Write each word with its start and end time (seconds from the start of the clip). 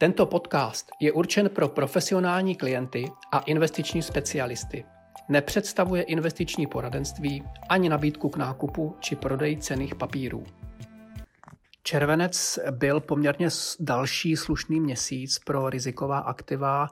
Tento 0.00 0.26
podcast 0.26 0.90
je 1.00 1.12
určen 1.12 1.48
pro 1.48 1.68
profesionální 1.68 2.56
klienty 2.56 3.10
a 3.32 3.38
investiční 3.38 4.02
specialisty. 4.02 4.84
Nepředstavuje 5.28 6.02
investiční 6.02 6.66
poradenství 6.66 7.44
ani 7.68 7.88
nabídku 7.88 8.28
k 8.28 8.36
nákupu 8.36 8.96
či 9.00 9.16
prodeji 9.16 9.56
cených 9.56 9.94
papírů. 9.94 10.44
Červenec 11.82 12.58
byl 12.70 13.00
poměrně 13.00 13.48
další 13.80 14.36
slušný 14.36 14.80
měsíc 14.80 15.38
pro 15.38 15.70
riziková 15.70 16.18
aktiva 16.18 16.88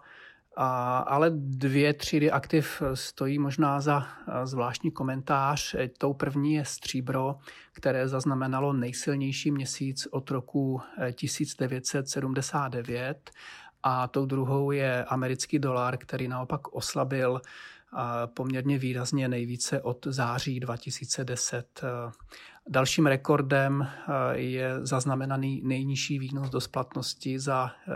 a, 0.57 0.99
ale 0.99 1.31
dvě 1.35 1.95
třídy 1.95 2.31
aktiv 2.31 2.83
stojí 2.95 3.39
možná 3.39 3.81
za 3.81 4.07
zvláštní 4.45 4.91
komentář. 4.91 5.77
Tou 5.99 6.15
první 6.15 6.55
je 6.55 6.65
stříbro, 6.65 7.37
které 7.73 8.09
zaznamenalo 8.09 8.73
nejsilnější 8.73 9.51
měsíc 9.51 10.09
od 10.11 10.31
roku 10.31 10.81
1979 11.15 13.31
eh, 13.31 13.33
a 13.83 14.09
tou 14.09 14.27
druhou 14.27 14.71
je 14.71 15.05
americký 15.05 15.59
dolar, 15.59 15.97
který 15.97 16.29
naopak 16.29 16.75
oslabil 16.75 17.41
poměrně 18.27 18.79
výrazně 18.79 19.29
nejvíce 19.29 19.81
od 19.81 20.07
září 20.07 20.61
2010. 20.61 21.83
Dalším 22.69 23.07
rekordem 23.07 23.83
eh, 23.83 24.39
je 24.39 24.87
zaznamenaný 24.87 25.63
nejnižší 25.65 26.19
výnos 26.19 26.51
do 26.51 26.61
splatnosti 26.61 27.39
za 27.39 27.71
eh, 27.71 27.93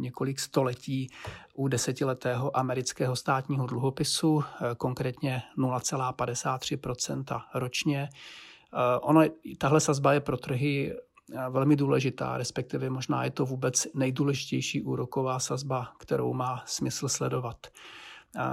několik 0.00 0.40
století 0.40 1.10
u 1.54 1.68
desetiletého 1.68 2.56
amerického 2.56 3.16
státního 3.16 3.66
dluhopisu, 3.66 4.44
eh, 4.44 4.74
konkrétně 4.76 5.42
0,53% 5.58 7.42
ročně. 7.54 8.08
Ono, 9.00 9.22
tahle 9.58 9.80
sazba 9.80 10.12
je 10.12 10.20
pro 10.20 10.36
trhy 10.36 10.94
velmi 11.50 11.76
důležitá, 11.76 12.38
respektive 12.38 12.90
možná 12.90 13.24
je 13.24 13.30
to 13.30 13.46
vůbec 13.46 13.86
nejdůležitější 13.94 14.82
úroková 14.82 15.38
sazba, 15.38 15.92
kterou 15.98 16.34
má 16.34 16.62
smysl 16.66 17.08
sledovat. 17.08 17.66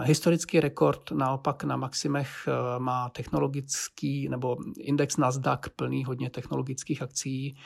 Historický 0.03 0.59
rekord 0.59 1.11
naopak 1.11 1.63
na 1.63 1.77
maximech 1.77 2.47
eh, 2.47 2.79
má 2.79 3.09
technologický 3.09 4.29
nebo 4.29 4.57
index 4.79 5.17
Nasdaq 5.17 5.69
plný 5.75 6.03
hodně 6.03 6.29
technologických 6.29 7.01
akcí, 7.01 7.57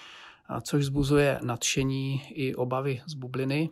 což 0.61 0.85
zbuzuje 0.85 1.39
nadšení 1.43 2.21
i 2.29 2.55
obavy 2.55 3.01
z 3.05 3.13
bubliny. 3.13 3.69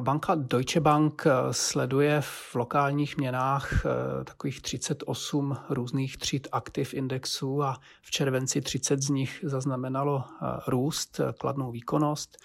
Banka 0.00 0.34
Deutsche 0.34 0.80
Bank 0.80 1.26
eh, 1.26 1.32
sleduje 1.50 2.20
v 2.20 2.54
lokálních 2.54 3.16
měnách 3.16 3.86
eh, 3.86 4.24
takových 4.24 4.62
38 4.62 5.56
různých 5.70 6.16
tříd 6.16 6.48
aktiv 6.52 6.94
indexu 6.94 7.62
a 7.62 7.78
v 8.02 8.10
červenci 8.10 8.60
30 8.60 9.02
z 9.02 9.08
nich 9.08 9.40
zaznamenalo 9.42 10.24
růst, 10.66 11.20
kladnou 11.38 11.70
výkonnost. 11.70 12.38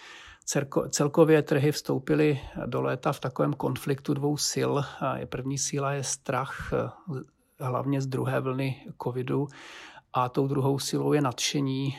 Celkově 0.89 1.41
trhy 1.41 1.72
vstoupily 1.72 2.39
do 2.66 2.81
léta 2.81 3.13
v 3.13 3.19
takovém 3.19 3.53
konfliktu 3.53 4.13
dvou 4.13 4.38
sil. 4.52 4.72
První 5.25 5.58
síla 5.58 5.91
je 5.91 6.03
strach, 6.03 6.73
hlavně 7.59 8.02
z 8.02 8.08
druhé 8.08 8.39
vlny 8.39 8.88
covidu, 9.03 9.47
a 10.16 10.30
tou 10.30 10.47
druhou 10.47 10.80
silou 10.80 11.14
je 11.14 11.21
nadšení, 11.21 11.97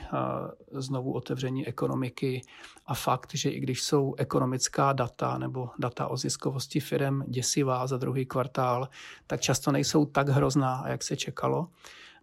znovu 0.72 1.12
otevření 1.12 1.66
ekonomiky 1.66 2.42
a 2.86 2.94
fakt, 2.94 3.34
že 3.34 3.50
i 3.50 3.60
když 3.60 3.82
jsou 3.82 4.14
ekonomická 4.18 4.92
data 4.92 5.38
nebo 5.38 5.70
data 5.78 6.06
o 6.06 6.16
ziskovosti 6.16 6.80
firm 6.80 7.22
děsivá 7.26 7.86
za 7.86 7.96
druhý 7.96 8.26
kvartál, 8.26 8.88
tak 9.26 9.40
často 9.40 9.72
nejsou 9.72 10.06
tak 10.06 10.28
hrozná, 10.28 10.84
jak 10.86 11.02
se 11.02 11.16
čekalo. 11.16 11.68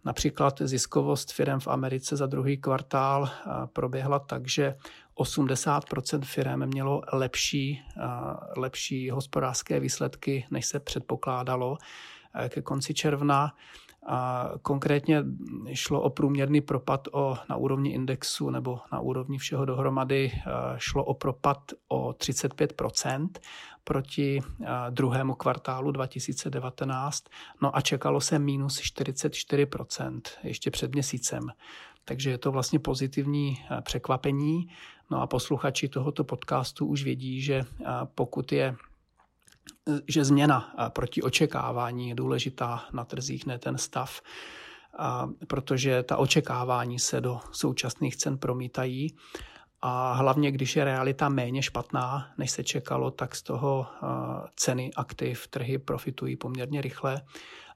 Například 0.05 0.61
ziskovost 0.61 1.31
firm 1.31 1.59
v 1.59 1.67
Americe 1.67 2.15
za 2.17 2.25
druhý 2.25 2.57
kvartál 2.57 3.29
proběhla 3.73 4.19
tak, 4.19 4.47
že 4.47 4.75
80% 5.17 6.21
firm 6.21 6.65
mělo 6.65 7.01
lepší, 7.13 7.81
lepší 8.57 9.09
hospodářské 9.09 9.79
výsledky, 9.79 10.45
než 10.51 10.65
se 10.65 10.79
předpokládalo 10.79 11.77
ke 12.49 12.61
konci 12.61 12.93
června. 12.93 13.53
A 14.05 14.49
konkrétně 14.61 15.23
šlo 15.73 16.01
o 16.01 16.09
průměrný 16.09 16.61
propad 16.61 17.07
o, 17.11 17.37
na 17.49 17.55
úrovni 17.55 17.93
indexu 17.93 18.49
nebo 18.49 18.79
na 18.91 18.99
úrovni 18.99 19.37
všeho 19.37 19.65
dohromady 19.65 20.31
šlo 20.77 21.05
o 21.05 21.13
propad 21.13 21.71
o 21.87 22.09
35% 22.09 23.29
proti 23.83 24.41
druhému 24.89 25.33
kvartálu 25.35 25.91
2019, 25.91 27.23
no 27.61 27.75
a 27.75 27.81
čekalo 27.81 28.21
se 28.21 28.39
minus 28.39 28.79
44% 28.79 30.21
ještě 30.43 30.71
před 30.71 30.93
měsícem. 30.93 31.51
Takže 32.05 32.29
je 32.29 32.37
to 32.37 32.51
vlastně 32.51 32.79
pozitivní 32.79 33.57
překvapení. 33.81 34.67
No 35.11 35.21
a 35.21 35.27
posluchači 35.27 35.89
tohoto 35.89 36.23
podcastu 36.23 36.85
už 36.85 37.03
vědí, 37.03 37.41
že 37.41 37.65
pokud 38.15 38.51
je 38.51 38.75
že 40.07 40.25
změna 40.25 40.75
proti 40.89 41.21
očekávání 41.21 42.09
je 42.09 42.15
důležitá 42.15 42.83
na 42.93 43.05
trzích, 43.05 43.45
ne 43.45 43.59
ten 43.59 43.77
stav, 43.77 44.21
protože 45.47 46.03
ta 46.03 46.17
očekávání 46.17 46.99
se 46.99 47.21
do 47.21 47.39
současných 47.51 48.15
cen 48.15 48.37
promítají 48.37 49.15
a 49.81 50.13
hlavně, 50.13 50.51
když 50.51 50.75
je 50.75 50.83
realita 50.83 51.29
méně 51.29 51.63
špatná, 51.63 52.31
než 52.37 52.51
se 52.51 52.63
čekalo, 52.63 53.11
tak 53.11 53.35
z 53.35 53.43
toho 53.43 53.87
ceny 54.55 54.91
aktiv, 54.95 55.47
trhy 55.47 55.77
profitují 55.77 56.35
poměrně 56.35 56.81
rychle. 56.81 57.21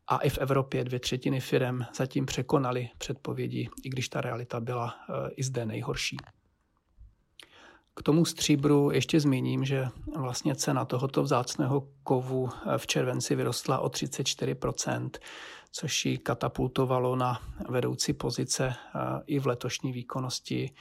A 0.08 0.18
i 0.18 0.30
v 0.30 0.38
Evropě 0.38 0.84
dvě 0.84 1.00
třetiny 1.00 1.40
firm 1.40 1.82
zatím 1.96 2.26
překonaly 2.26 2.90
předpovědi, 2.98 3.70
i 3.84 3.90
když 3.90 4.10
ta 4.10 4.22
realita 4.22 4.60
byla 4.60 4.96
i 5.36 5.44
zde 5.44 5.66
nejhorší. 5.66 6.18
K 7.96 8.04
tomu 8.04 8.26
stříbru 8.26 8.92
ještě 8.92 9.20
zmíním, 9.20 9.66
že 9.66 9.88
vlastně 10.16 10.56
cena 10.56 10.86
tohoto 10.86 11.24
vzácného 11.24 11.88
kovu 12.04 12.50
v 12.78 12.88
červenci 12.88 13.36
vyrostla 13.36 13.80
o 13.80 13.88
34%, 13.88 15.10
což 15.72 16.06
ji 16.06 16.18
katapultovalo 16.18 17.16
na 17.16 17.42
vedoucí 17.70 18.14
pozice 18.14 18.74
i 19.26 19.40
v 19.40 19.48
letošní 19.48 19.92
výkonnosti 19.92 20.72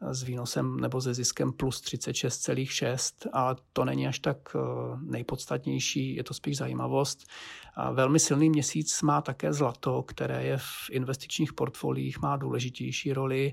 s 0.00 0.22
výnosem 0.22 0.80
nebo 0.80 1.00
se 1.00 1.14
ziskem 1.14 1.52
plus 1.52 1.82
36,6, 1.82 3.28
ale 3.32 3.56
to 3.72 3.84
není 3.84 4.08
až 4.08 4.18
tak 4.18 4.36
e, 4.56 4.58
nejpodstatnější, 5.00 6.14
je 6.14 6.24
to 6.24 6.34
spíš 6.34 6.56
zajímavost. 6.56 7.26
A 7.74 7.90
velmi 7.90 8.18
silný 8.18 8.50
měsíc 8.50 9.02
má 9.02 9.20
také 9.20 9.52
zlato, 9.52 10.02
které 10.02 10.44
je 10.44 10.58
v 10.58 10.90
investičních 10.90 11.52
portfoliích, 11.52 12.20
má 12.20 12.36
důležitější 12.36 13.12
roli 13.12 13.52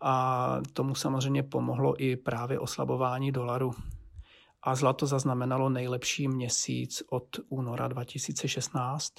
a 0.00 0.56
tomu 0.72 0.94
samozřejmě 0.94 1.42
pomohlo 1.42 2.02
i 2.02 2.16
právě 2.16 2.58
oslabování 2.58 3.32
dolaru. 3.32 3.74
A 4.62 4.74
zlato 4.74 5.06
zaznamenalo 5.06 5.68
nejlepší 5.68 6.28
měsíc 6.28 7.02
od 7.10 7.26
února 7.48 7.88
2016. 7.88 9.12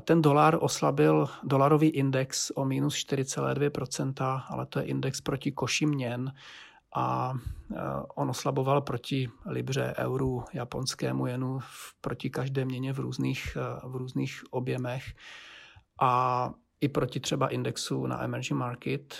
Ten 0.00 0.22
dolar 0.22 0.58
oslabil 0.60 1.28
dolarový 1.42 1.88
index 1.88 2.52
o 2.54 2.64
minus 2.64 2.94
4,2%, 2.94 4.42
ale 4.48 4.66
to 4.66 4.78
je 4.78 4.84
index 4.84 5.20
proti 5.20 5.52
koši 5.52 5.86
měn 5.86 6.32
a 6.94 7.34
on 8.14 8.30
oslaboval 8.30 8.80
proti 8.80 9.30
libře, 9.46 9.94
euru, 9.98 10.44
japonskému 10.52 11.26
jenu, 11.26 11.58
proti 12.00 12.30
každé 12.30 12.64
měně 12.64 12.92
v 12.92 12.98
různých, 12.98 13.56
v 13.84 13.96
různých 13.96 14.42
objemech. 14.50 15.04
A 16.00 16.50
i 16.80 16.88
proti 16.88 17.20
třeba 17.20 17.48
indexu 17.48 18.06
na 18.06 18.24
emerging 18.24 18.58
market. 18.58 19.16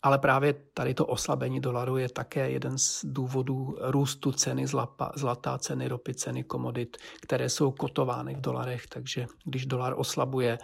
Eh, 0.00 0.06
ale 0.06 0.18
právě 0.18 0.54
tady 0.74 0.94
to 0.94 1.06
oslabení 1.06 1.60
dolaru 1.60 1.96
je 1.96 2.08
také 2.08 2.50
jeden 2.50 2.78
z 2.78 3.04
důvodů 3.04 3.76
růstu 3.80 4.32
ceny 4.32 4.66
zlata, 4.66 5.12
zlata 5.14 5.58
ceny 5.58 5.88
ropy, 5.88 6.14
ceny 6.14 6.44
komodit, 6.44 6.96
které 7.22 7.48
jsou 7.48 7.70
kotovány 7.70 8.34
v 8.34 8.40
dolarech. 8.40 8.86
Takže 8.86 9.26
když 9.44 9.66
dolar 9.66 9.94
oslabuje, 9.96 10.58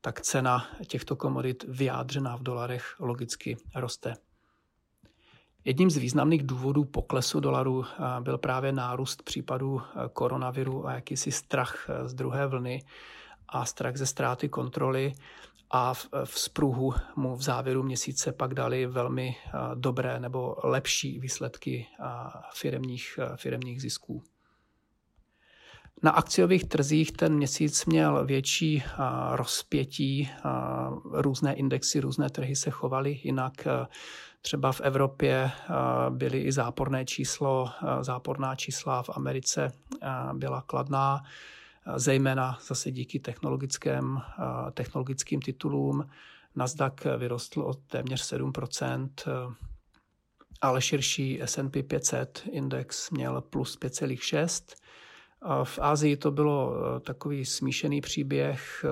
tak 0.00 0.20
cena 0.20 0.66
těchto 0.86 1.16
komodit 1.16 1.64
vyjádřená 1.68 2.36
v 2.36 2.42
dolarech 2.42 2.94
logicky 2.98 3.56
roste. 3.74 4.14
Jedním 5.64 5.90
z 5.90 5.96
významných 5.96 6.42
důvodů 6.42 6.84
poklesu 6.84 7.40
dolaru 7.40 7.84
eh, 7.84 8.20
byl 8.20 8.38
právě 8.38 8.72
nárůst 8.72 9.22
případů 9.22 9.80
eh, 9.82 10.08
koronaviru 10.12 10.86
a 10.86 10.92
jakýsi 10.92 11.32
strach 11.32 11.90
z 12.04 12.14
druhé 12.14 12.46
vlny 12.46 12.82
a 13.48 13.64
strach 13.64 13.96
ze 13.96 14.06
ztráty 14.06 14.48
kontroly 14.48 15.14
a 15.72 15.94
v, 15.94 16.08
spruhu 16.24 16.94
mu 17.16 17.36
v 17.36 17.42
závěru 17.42 17.82
měsíce 17.82 18.32
pak 18.32 18.54
dali 18.54 18.86
velmi 18.86 19.36
dobré 19.74 20.20
nebo 20.20 20.56
lepší 20.64 21.20
výsledky 21.20 21.86
firemních, 22.54 23.18
firemních 23.36 23.82
zisků. 23.82 24.22
Na 26.02 26.10
akciových 26.10 26.64
trzích 26.64 27.12
ten 27.12 27.34
měsíc 27.34 27.86
měl 27.86 28.26
větší 28.26 28.82
rozpětí, 29.32 30.30
různé 31.12 31.54
indexy, 31.54 32.00
různé 32.00 32.30
trhy 32.30 32.56
se 32.56 32.70
chovaly 32.70 33.20
jinak. 33.24 33.68
Třeba 34.42 34.72
v 34.72 34.80
Evropě 34.80 35.50
byly 36.10 36.40
i 36.40 36.52
záporné 36.52 37.04
číslo, 37.04 37.70
záporná 38.00 38.54
čísla 38.54 39.02
v 39.02 39.10
Americe 39.14 39.72
byla 40.32 40.62
kladná 40.62 41.22
zejména 41.96 42.58
zase 42.66 42.90
díky 42.90 43.20
technologickým, 43.20 44.20
technologickým 44.74 45.40
titulům. 45.40 46.08
Nasdaq 46.56 46.94
vyrostl 47.18 47.60
o 47.60 47.74
téměř 47.74 48.32
7% 48.32 49.08
ale 50.62 50.82
širší 50.82 51.40
S&P 51.42 51.82
500 51.82 52.42
index 52.50 53.10
měl 53.10 53.40
plus 53.40 53.78
5,6. 53.78 54.76
V 55.64 55.78
Ázii 55.82 56.16
to 56.16 56.30
bylo 56.30 56.74
takový 57.00 57.44
smíšený 57.44 58.00
příběh. 58.00 58.84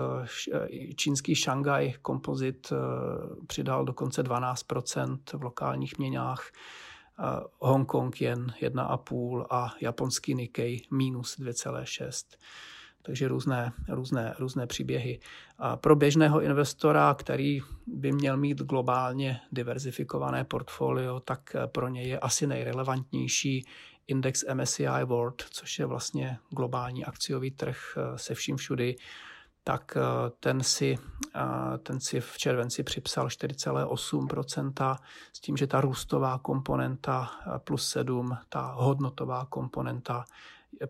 Čínský 0.97 1.35
Shanghai 1.35 1.95
kompozit 2.03 2.73
přidal 3.47 3.85
dokonce 3.85 4.23
12% 4.23 5.19
v 5.39 5.43
lokálních 5.43 5.99
měnách, 5.99 6.51
Hongkong 7.59 8.21
jen 8.21 8.47
1,5 8.63 9.47
a 9.51 9.75
japonský 9.81 10.35
Nikkei 10.35 10.83
minus 10.91 11.39
2,6 11.39 12.37
takže 13.03 13.29
různé, 13.29 13.73
různé, 13.89 14.35
různé 14.39 14.67
příběhy. 14.67 15.21
A 15.59 15.77
pro 15.77 15.97
běžného 15.97 16.41
investora, 16.41 17.15
který 17.15 17.61
by 17.87 18.13
měl 18.13 18.37
mít 18.37 18.59
globálně 18.59 19.41
diverzifikované 19.53 20.45
portfolio, 20.45 21.21
tak 21.21 21.57
pro 21.73 21.89
něj 21.89 22.09
je 22.09 22.19
asi 22.19 22.47
nejrelevantnější 22.47 23.65
index 24.11 24.45
MSCI 24.55 25.05
World, 25.05 25.43
což 25.51 25.79
je 25.79 25.87
vlastně 25.87 26.39
globální 26.51 27.05
akciový 27.05 27.51
trh 27.51 27.79
eh, 27.97 28.19
se 28.19 28.35
vším 28.35 28.57
všudy, 28.57 28.97
tak 29.65 29.97
eh, 29.97 30.01
ten 30.41 30.63
si, 30.63 30.99
eh, 31.37 31.79
ten 31.79 32.01
si 32.01 32.21
v 32.21 32.39
červenci 32.39 32.83
připsal 32.83 33.29
4,8%, 33.29 34.97
s 35.33 35.41
tím, 35.41 35.57
že 35.57 35.67
ta 35.67 35.81
růstová 35.81 36.39
komponenta 36.39 37.31
plus 37.65 37.89
7, 37.89 38.39
ta 38.49 38.73
hodnotová 38.77 39.47
komponenta 39.47 40.25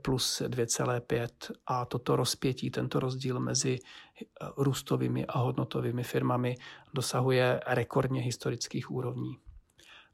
plus 0.02 0.42
2,5 0.46 1.28
a 1.66 1.84
toto 1.84 2.16
rozpětí, 2.16 2.70
tento 2.70 3.00
rozdíl 3.00 3.40
mezi 3.40 3.78
eh, 3.78 4.46
růstovými 4.56 5.26
a 5.26 5.38
hodnotovými 5.38 6.02
firmami 6.02 6.54
dosahuje 6.94 7.60
rekordně 7.66 8.20
historických 8.20 8.90
úrovní. 8.90 9.36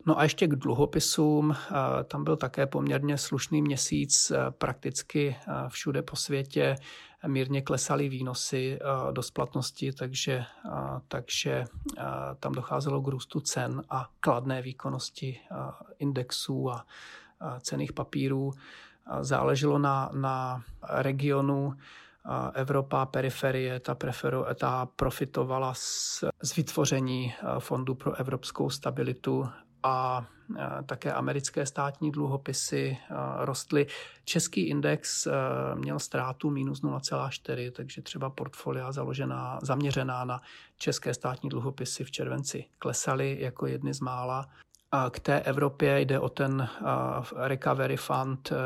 No 0.07 0.19
a 0.19 0.23
ještě 0.23 0.47
k 0.47 0.57
dluhopisům. 0.57 1.53
Eh, 1.53 2.05
tam 2.05 2.25
byl 2.25 2.37
také 2.37 2.67
poměrně 2.67 3.19
slušný 3.19 3.63
měsíc, 3.63 4.31
eh, 4.31 4.51
prakticky 4.51 5.37
všude 5.69 6.03
po 6.03 6.17
světě 6.17 6.77
mírně 7.27 7.63
klesaly 7.63 8.09
výnosy 8.09 8.79
do 9.13 9.23
splatnosti, 9.23 9.93
takže, 9.93 10.45
takže 11.09 11.65
tam 12.41 12.53
docházelo 12.53 13.03
k 13.03 13.09
růstu 13.09 13.41
cen 13.41 13.83
a 13.91 14.09
kladné 14.21 14.63
výkonnosti 14.63 15.41
indexů 15.99 16.71
a 16.71 16.87
cených 17.61 17.93
papírů 17.93 18.53
záleželo 19.21 19.79
na, 19.79 20.11
na 20.13 20.63
regionu 20.89 21.75
Evropa, 22.55 23.07
periferie, 23.07 23.81
ta, 23.81 23.95
preferu, 23.95 24.45
ta 24.55 24.87
profitovala 24.87 25.75
z, 25.75 26.25
z 26.43 26.57
vytvoření 26.57 27.35
Fondu 27.59 27.95
pro 27.95 28.15
evropskou 28.15 28.71
stabilitu 28.71 29.49
a 29.83 30.27
také 30.87 31.13
americké 31.13 31.67
státní 31.67 32.11
dluhopisy 32.11 32.99
rostly. 33.39 33.87
Český 34.25 34.69
index 34.69 35.29
měl 35.75 35.99
ztrátu 35.99 36.51
minus 36.51 36.83
0,4, 36.83 37.71
takže 37.71 38.03
třeba 38.03 38.31
portfolia 38.31 38.93
založená, 38.93 39.59
zaměřená 39.63 40.25
na 40.25 40.43
české 40.79 41.15
státní 41.15 41.49
dluhopisy 41.49 42.05
v 42.05 42.11
červenci 42.11 42.65
klesaly 42.79 43.37
jako 43.41 43.67
jedny 43.67 43.95
z 43.95 44.01
mála. 44.01 44.49
K 45.11 45.21
té 45.21 45.41
Evropě 45.41 46.01
jde 46.01 46.21
o 46.21 46.29
ten 46.29 46.69
Recovery 47.37 47.97
Fund, 47.97 48.53
e, 48.53 48.57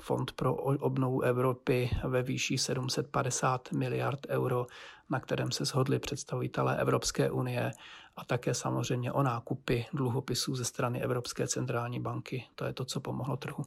fond 0.00 0.32
pro 0.32 0.54
obnovu 0.54 1.22
Evropy 1.22 1.90
ve 2.04 2.22
výši 2.22 2.58
750 2.58 3.72
miliard 3.72 4.20
euro, 4.28 4.66
na 5.10 5.20
kterém 5.20 5.50
se 5.50 5.64
shodli 5.64 5.98
představitelé 5.98 6.76
Evropské 6.76 7.30
unie 7.30 7.72
a 8.16 8.24
také 8.24 8.54
samozřejmě 8.54 9.12
o 9.12 9.22
nákupy 9.22 9.86
dluhopisů 9.92 10.56
ze 10.56 10.64
strany 10.64 11.02
Evropské 11.02 11.48
centrální 11.48 12.00
banky. 12.00 12.44
To 12.54 12.64
je 12.64 12.72
to, 12.72 12.84
co 12.84 13.00
pomohlo 13.00 13.36
trhu. 13.36 13.64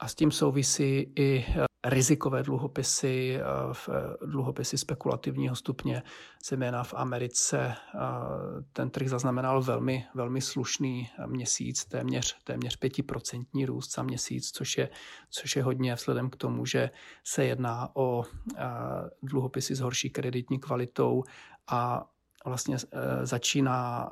A 0.00 0.08
s 0.08 0.14
tím 0.14 0.30
souvisí 0.30 1.12
i 1.16 1.46
rizikové 1.84 2.42
dluhopisy, 2.42 3.38
eh, 3.40 3.42
eh, 3.88 4.26
dluhopisy 4.26 4.78
spekulativního 4.78 5.56
stupně, 5.56 6.02
zejména 6.44 6.84
v 6.84 6.94
Americe. 6.94 7.74
Ten 8.72 8.90
trh 8.90 9.08
zaznamenal 9.08 9.62
velmi, 9.62 10.06
velmi 10.14 10.40
slušný 10.40 11.08
měsíc, 11.26 11.84
téměř, 11.84 12.36
téměř 12.44 12.78
5% 12.78 13.66
růst 13.66 13.94
za 13.94 14.02
měsíc, 14.02 14.50
což 14.50 14.78
je, 14.78 14.88
což 15.30 15.56
je 15.56 15.62
hodně 15.62 15.94
vzhledem 15.94 16.30
k 16.30 16.36
tomu, 16.36 16.66
že 16.66 16.90
se 17.24 17.44
jedná 17.44 17.88
o 17.94 18.24
dluhopisy 19.22 19.74
s 19.74 19.80
horší 19.80 20.10
kreditní 20.10 20.58
kvalitou 20.60 21.24
a 21.70 22.10
vlastně 22.44 22.76
začíná 23.22 24.10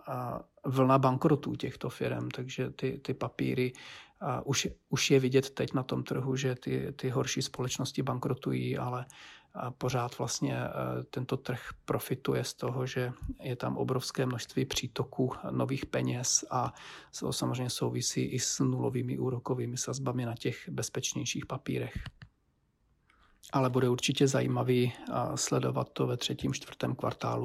vlna 0.64 0.98
bankrotů 0.98 1.56
těchto 1.56 1.90
firm, 1.90 2.28
takže 2.28 2.70
ty, 2.70 2.98
ty 2.98 3.14
papíry 3.14 3.72
a 4.20 4.46
už, 4.46 4.68
už 4.88 5.10
je 5.10 5.20
vidět 5.20 5.50
teď 5.50 5.74
na 5.74 5.82
tom 5.82 6.02
trhu, 6.02 6.36
že 6.36 6.54
ty, 6.54 6.92
ty 6.96 7.10
horší 7.10 7.42
společnosti 7.42 8.02
bankrotují, 8.02 8.78
ale 8.78 9.06
pořád 9.78 10.18
vlastně 10.18 10.60
tento 11.10 11.36
trh 11.36 11.60
profituje 11.84 12.44
z 12.44 12.54
toho, 12.54 12.86
že 12.86 13.12
je 13.42 13.56
tam 13.56 13.76
obrovské 13.76 14.26
množství 14.26 14.64
přítoků 14.64 15.32
nových 15.50 15.86
peněz 15.86 16.44
a 16.50 16.74
to 17.20 17.32
samozřejmě 17.32 17.70
souvisí 17.70 18.24
i 18.24 18.38
s 18.38 18.58
nulovými 18.58 19.18
úrokovými 19.18 19.76
sazbami 19.76 20.26
na 20.26 20.34
těch 20.34 20.68
bezpečnějších 20.68 21.46
papírech. 21.46 21.94
Ale 23.52 23.70
bude 23.70 23.88
určitě 23.88 24.28
zajímavý 24.28 24.92
sledovat 25.34 25.88
to 25.92 26.06
ve 26.06 26.16
třetím, 26.16 26.52
čtvrtém 26.52 26.94
kvartálu. 26.94 27.44